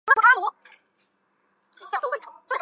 [0.01, 0.01] 但另一个独立进行的重新研究则未能有相
[2.01, 2.57] 同的发现。